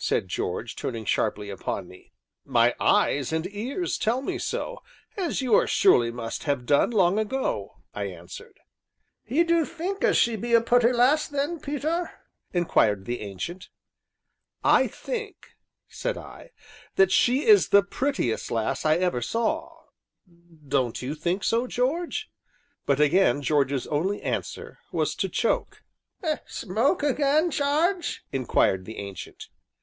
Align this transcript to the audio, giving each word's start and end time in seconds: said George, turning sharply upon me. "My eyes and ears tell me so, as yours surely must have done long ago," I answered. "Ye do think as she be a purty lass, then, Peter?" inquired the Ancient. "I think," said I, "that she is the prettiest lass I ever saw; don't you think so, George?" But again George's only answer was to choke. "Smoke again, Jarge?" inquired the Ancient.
said 0.00 0.28
George, 0.28 0.76
turning 0.76 1.04
sharply 1.04 1.50
upon 1.50 1.88
me. 1.88 2.12
"My 2.44 2.72
eyes 2.78 3.32
and 3.32 3.52
ears 3.52 3.98
tell 3.98 4.22
me 4.22 4.38
so, 4.38 4.80
as 5.16 5.42
yours 5.42 5.70
surely 5.70 6.12
must 6.12 6.44
have 6.44 6.64
done 6.66 6.92
long 6.92 7.18
ago," 7.18 7.78
I 7.92 8.04
answered. 8.04 8.60
"Ye 9.26 9.42
do 9.42 9.64
think 9.64 10.04
as 10.04 10.16
she 10.16 10.36
be 10.36 10.54
a 10.54 10.60
purty 10.60 10.92
lass, 10.92 11.26
then, 11.26 11.58
Peter?" 11.58 12.12
inquired 12.52 13.06
the 13.06 13.20
Ancient. 13.22 13.70
"I 14.62 14.86
think," 14.86 15.56
said 15.88 16.16
I, 16.16 16.50
"that 16.94 17.10
she 17.10 17.44
is 17.44 17.68
the 17.70 17.82
prettiest 17.82 18.52
lass 18.52 18.84
I 18.86 18.98
ever 18.98 19.20
saw; 19.20 19.86
don't 20.68 21.02
you 21.02 21.16
think 21.16 21.42
so, 21.42 21.66
George?" 21.66 22.30
But 22.86 23.00
again 23.00 23.42
George's 23.42 23.88
only 23.88 24.22
answer 24.22 24.78
was 24.92 25.16
to 25.16 25.28
choke. 25.28 25.82
"Smoke 26.46 27.02
again, 27.02 27.50
Jarge?" 27.50 28.22
inquired 28.30 28.84
the 28.84 28.98
Ancient. 28.98 29.48